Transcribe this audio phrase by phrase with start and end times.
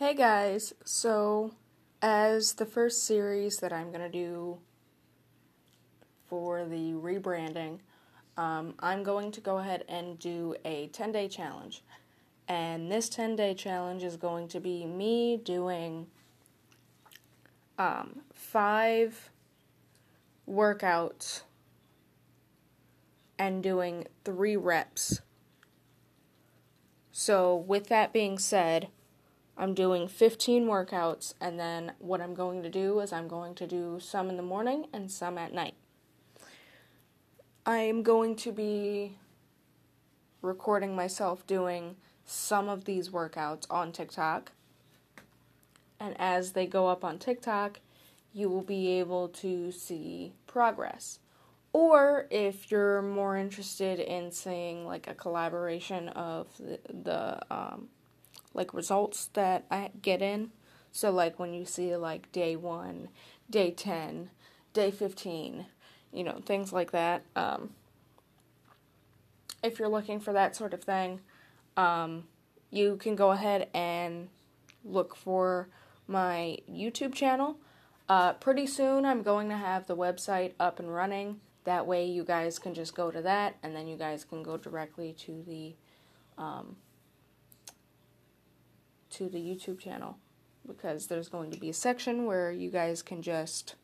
[0.00, 1.52] Hey guys, so
[2.00, 4.56] as the first series that I'm going to do
[6.26, 7.80] for the rebranding,
[8.38, 11.82] um, I'm going to go ahead and do a 10 day challenge.
[12.48, 16.06] And this 10 day challenge is going to be me doing
[17.78, 19.30] um, five
[20.48, 21.42] workouts
[23.38, 25.20] and doing three reps.
[27.12, 28.88] So, with that being said,
[29.60, 33.66] I'm doing 15 workouts, and then what I'm going to do is I'm going to
[33.66, 35.74] do some in the morning and some at night.
[37.66, 39.18] I'm going to be
[40.40, 44.52] recording myself doing some of these workouts on TikTok.
[46.00, 47.80] And as they go up on TikTok,
[48.32, 51.18] you will be able to see progress.
[51.74, 57.88] Or if you're more interested in seeing like a collaboration of the, the um,
[58.54, 60.50] like results that I get in.
[60.92, 63.08] So like when you see like day one,
[63.48, 64.30] day ten,
[64.72, 65.66] day fifteen,
[66.12, 67.22] you know things like that.
[67.36, 67.70] Um,
[69.62, 71.20] if you're looking for that sort of thing,
[71.76, 72.24] um,
[72.70, 74.28] you can go ahead and
[74.84, 75.68] look for
[76.08, 77.56] my YouTube channel.
[78.08, 81.40] Uh, pretty soon, I'm going to have the website up and running.
[81.64, 84.56] That way, you guys can just go to that, and then you guys can go
[84.56, 85.74] directly to the
[86.36, 86.76] um,
[89.10, 90.18] to the YouTube channel
[90.66, 93.74] because there's going to be a section where you guys can just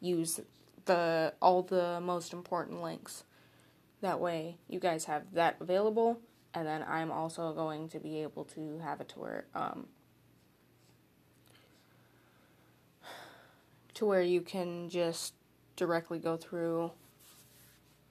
[0.00, 0.40] use
[0.84, 3.24] the all the most important links.
[4.00, 6.20] That way, you guys have that available,
[6.52, 9.86] and then I'm also going to be able to have it to where um,
[13.94, 15.34] to where you can just
[15.76, 16.90] directly go through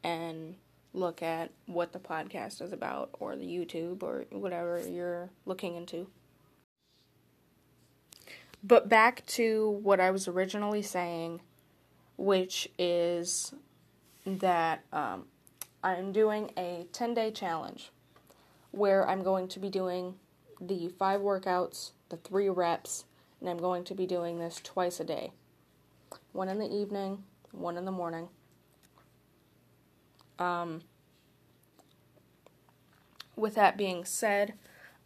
[0.03, 0.55] and
[0.94, 6.07] look at what the podcast is about or the YouTube or whatever you're looking into.
[8.64, 11.42] But back to what I was originally saying,
[12.17, 13.53] which is
[14.25, 15.25] that um,
[15.84, 17.91] I'm doing a 10 day challenge
[18.72, 20.16] where I'm going to be doing
[20.62, 23.06] the five workouts, the three reps,
[23.41, 25.31] and I'm going to be doing this twice a day
[26.31, 28.28] one in the evening, one in the morning.
[30.40, 30.81] Um,
[33.35, 34.53] with that being said,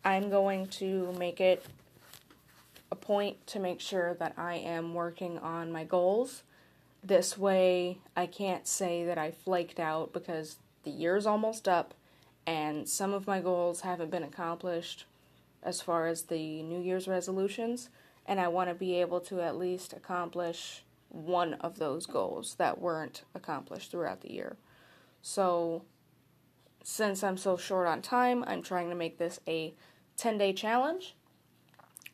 [0.03, 1.65] I'm going to make it
[2.91, 6.43] a point to make sure that I am working on my goals.
[7.03, 11.93] This way, I can't say that I flaked out because the year's almost up
[12.47, 15.05] and some of my goals haven't been accomplished
[15.61, 17.89] as far as the New Year's resolutions,
[18.25, 22.79] and I want to be able to at least accomplish one of those goals that
[22.79, 24.55] weren't accomplished throughout the year.
[25.21, 25.83] So,
[26.83, 29.73] since I'm so short on time, I'm trying to make this a
[30.15, 31.16] 10 day challenge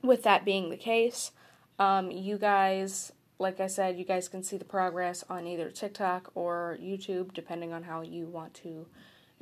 [0.04, 1.32] with that being the case,
[1.80, 6.32] um, you guys, like I said, you guys can see the progress on either TikTok
[6.36, 8.86] or YouTube, depending on how you want to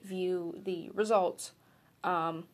[0.03, 1.51] view the results.
[2.03, 2.45] Um,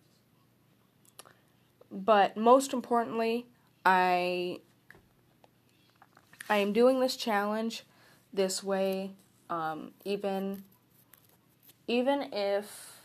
[1.92, 3.46] but most importantly,
[3.86, 4.60] I
[6.50, 7.84] I am doing this challenge
[8.34, 9.12] this way,
[9.50, 10.64] um, even
[11.88, 13.02] even if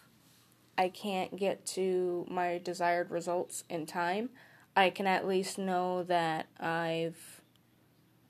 [0.76, 4.30] I can't get to my desired results in time.
[4.74, 7.42] I can at least know that I've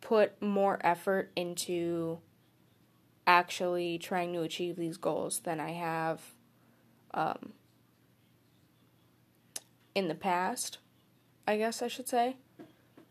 [0.00, 2.18] put more effort into
[3.26, 6.20] actually trying to achieve these goals than I have
[7.14, 7.52] um,
[9.94, 10.78] in the past,
[11.46, 12.36] I guess I should say.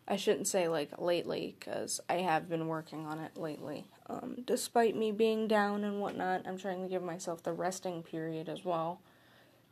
[0.08, 3.86] I shouldn't say like lately because I have been working on it lately.
[4.10, 8.50] Um, despite me being down and whatnot, I'm trying to give myself the resting period
[8.50, 9.00] as well.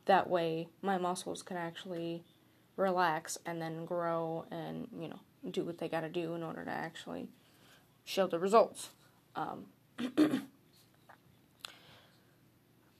[0.06, 2.24] That way, my muscles can actually
[2.76, 5.20] relax and then grow and you know
[5.50, 7.28] do what they got to do in order to actually
[8.04, 8.90] show the results.
[9.36, 9.66] Um,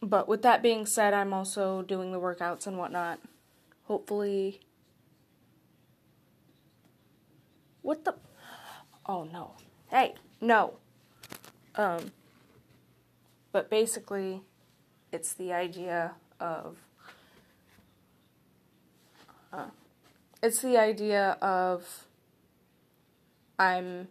[0.02, 3.18] but with that being said, I'm also doing the workouts and whatnot.
[3.84, 4.60] Hopefully,
[7.82, 8.14] what the?
[9.06, 9.52] Oh no!
[9.88, 10.74] Hey, no.
[11.74, 12.12] Um,
[13.52, 14.42] but basically,
[15.12, 16.78] it's the idea of
[20.42, 22.06] it's the idea of
[23.58, 24.08] I'm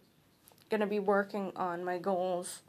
[0.68, 2.62] going to be working on my goals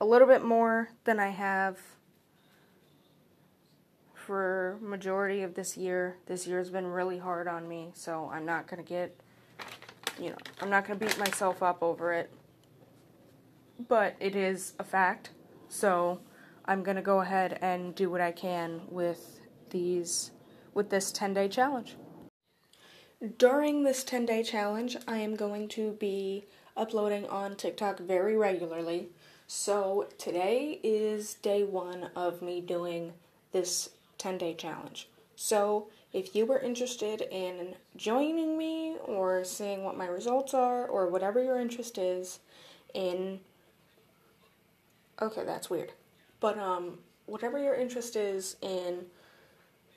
[0.00, 1.78] a little bit more than I have
[4.14, 6.18] for majority of this year.
[6.26, 9.18] This year's been really hard on me, so I'm not going to get
[10.18, 12.30] you know, I'm not going to beat myself up over it.
[13.88, 15.30] But it is a fact.
[15.68, 16.20] So,
[16.64, 20.30] I'm going to go ahead and do what I can with these
[20.76, 21.96] with this 10 day challenge.
[23.38, 26.44] during this 10 day challenge, I am going to be
[26.76, 29.08] uploading on TikTok very regularly.
[29.46, 33.14] So today is day one of me doing
[33.52, 33.88] this
[34.18, 35.08] 10 day challenge.
[35.34, 41.08] So if you were interested in joining me or seeing what my results are or
[41.08, 42.38] whatever your interest is
[42.94, 43.40] in
[45.20, 45.92] okay that's weird
[46.40, 49.04] but um whatever your interest is in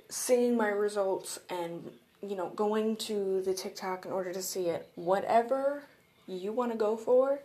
[0.09, 1.91] seeing my results and
[2.21, 5.83] you know going to the TikTok in order to see it whatever
[6.27, 7.39] you want to go for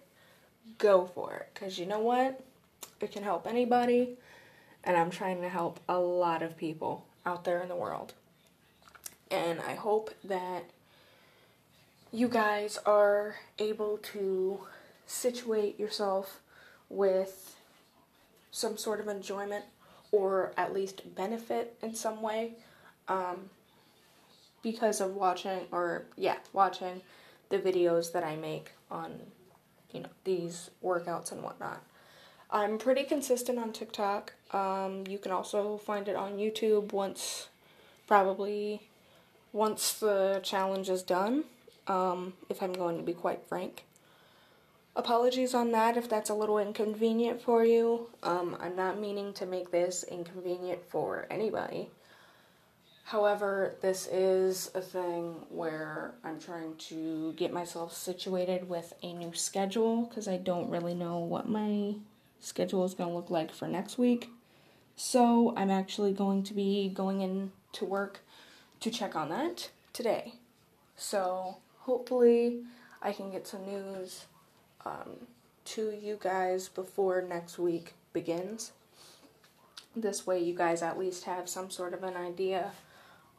[0.78, 1.50] go for it.
[1.54, 2.40] Cuz you know what?
[3.00, 4.16] It can help anybody
[4.82, 8.14] and I'm trying to help a lot of people out there in the world.
[9.30, 10.64] And I hope that
[12.12, 14.60] you guys are able to
[15.06, 16.40] situate yourself
[16.88, 17.56] with
[18.50, 19.64] some sort of enjoyment
[20.14, 22.52] or at least benefit in some way
[23.08, 23.50] um,
[24.62, 27.02] because of watching or yeah watching
[27.48, 29.18] the videos that I make on
[29.92, 31.82] you know these workouts and whatnot.
[32.48, 34.34] I'm pretty consistent on TikTok.
[34.52, 37.48] Um, you can also find it on YouTube once
[38.06, 38.82] probably
[39.52, 41.44] once the challenge is done,
[41.88, 43.84] um, if I'm going to be quite frank.
[44.96, 48.10] Apologies on that if that's a little inconvenient for you.
[48.22, 51.90] Um, I'm not meaning to make this inconvenient for anybody.
[53.04, 59.34] However, this is a thing where I'm trying to get myself situated with a new
[59.34, 61.96] schedule because I don't really know what my
[62.40, 64.30] schedule is going to look like for next week.
[64.96, 68.20] So, I'm actually going to be going in to work
[68.80, 70.34] to check on that today.
[70.96, 72.60] So hopefully
[73.02, 74.26] I can get some news
[74.84, 75.26] um,
[75.64, 78.72] to you guys before next week begins.
[79.96, 82.72] This way, you guys at least have some sort of an idea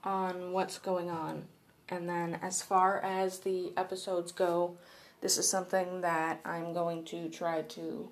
[0.04, 1.44] on what's going on.
[1.90, 4.78] And then, as far as the episodes go,
[5.22, 8.10] this is something that I'm going to try to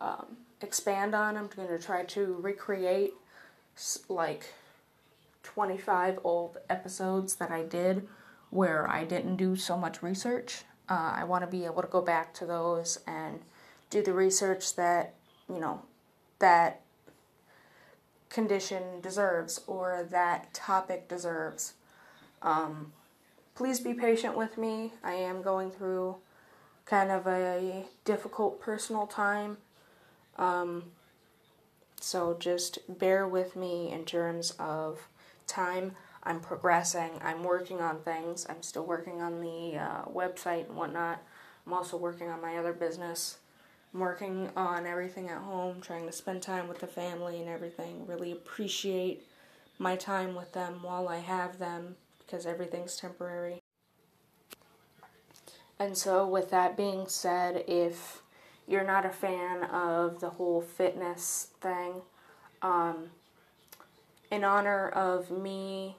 [0.00, 1.36] um, expand on.
[1.36, 3.12] I'm going to try to recreate
[4.08, 4.52] like
[5.42, 8.06] 25 old episodes that I did
[8.50, 10.64] where I didn't do so much research.
[10.90, 13.40] Uh, I want to be able to go back to those and
[13.88, 15.14] do the research that,
[15.48, 15.82] you know,
[16.40, 16.80] that
[18.28, 21.74] condition deserves or that topic deserves.
[22.42, 22.92] Um,
[23.54, 24.92] please be patient with me.
[25.04, 26.16] I am going through
[26.86, 29.58] kind of a difficult personal time.
[30.38, 30.84] Um,
[32.00, 35.06] so just bear with me in terms of
[35.46, 35.94] time.
[36.22, 37.10] I'm progressing.
[37.22, 38.46] I'm working on things.
[38.48, 41.22] I'm still working on the uh, website and whatnot.
[41.66, 43.38] I'm also working on my other business.
[43.92, 48.06] I'm working on everything at home, trying to spend time with the family and everything.
[48.06, 49.26] Really appreciate
[49.78, 53.60] my time with them while I have them because everything's temporary.
[55.78, 58.22] And so, with that being said, if
[58.68, 62.02] you're not a fan of the whole fitness thing,
[62.60, 63.08] um,
[64.30, 65.96] in honor of me,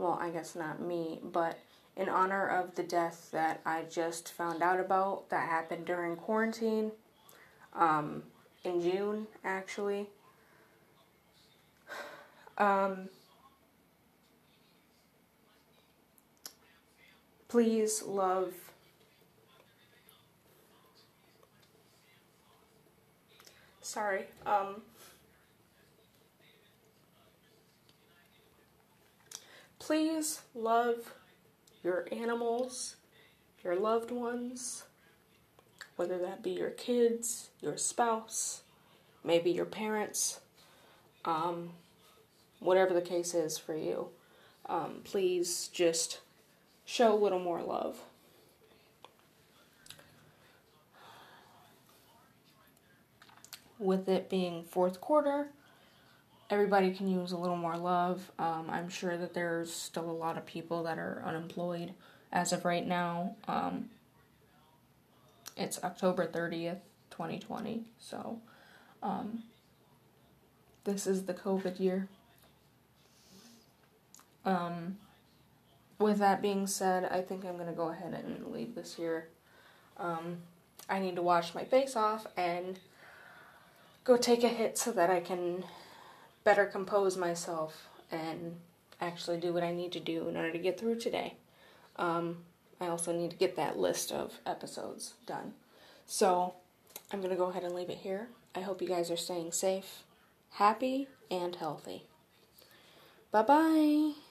[0.00, 1.58] well, I guess not me, but
[1.94, 6.92] in honor of the death that I just found out about that happened during quarantine,
[7.74, 8.22] um,
[8.64, 10.08] in June, actually.
[12.56, 13.10] Um,
[17.48, 18.54] please love
[23.82, 24.82] sorry um
[29.90, 31.14] please love
[31.82, 32.94] your animals,
[33.64, 34.84] your loved ones,
[35.96, 38.62] whether that be your kids, your spouse,
[39.24, 40.38] maybe your parents,
[41.24, 41.70] um,
[42.60, 44.06] whatever the case is for you.
[44.66, 46.20] Um, please just
[46.84, 47.98] show a little more love.
[53.76, 55.48] With it being fourth quarter,
[56.50, 58.30] everybody can use a little more love.
[58.38, 61.94] Um, I'm sure that there's still a lot of people that are unemployed
[62.32, 63.36] as of right now.
[63.46, 63.90] Um,
[65.56, 66.80] it's October 30th,
[67.10, 68.40] 2020, so
[69.02, 69.44] um,
[70.84, 72.08] this is the COVID year.
[74.44, 74.96] Um,
[75.98, 79.28] with that being said, I think I'm gonna go ahead and leave this here.
[79.98, 80.38] Um,
[80.88, 82.80] I need to wash my face off and
[84.02, 85.64] go take a hit so that I can
[86.44, 88.56] better compose myself and
[89.00, 91.34] actually do what I need to do in order to get through today.
[91.96, 92.38] Um,
[92.80, 95.52] I also need to get that list of episodes done.
[96.06, 96.54] So
[97.12, 98.28] I'm going to go ahead and leave it here.
[98.54, 100.02] I hope you guys are staying safe,
[100.52, 102.04] happy, and healthy.
[103.30, 104.29] Bye bye.